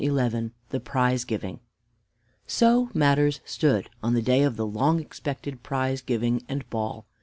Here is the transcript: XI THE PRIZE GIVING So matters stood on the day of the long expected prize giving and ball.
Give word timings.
XI 0.03 0.49
THE 0.71 0.79
PRIZE 0.83 1.25
GIVING 1.25 1.59
So 2.47 2.89
matters 2.91 3.39
stood 3.45 3.87
on 4.01 4.15
the 4.15 4.23
day 4.23 4.41
of 4.41 4.57
the 4.57 4.65
long 4.65 4.99
expected 4.99 5.61
prize 5.61 6.01
giving 6.01 6.41
and 6.49 6.67
ball. 6.71 7.05